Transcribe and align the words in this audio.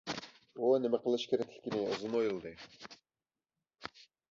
ئۇ 0.59 0.69
نېمە 0.85 0.99
قىلىش 1.03 1.25
كېرەكلىكىنى 1.33 1.83
ئۇزۇن 1.91 2.17
ئويلىدى. 2.21 2.57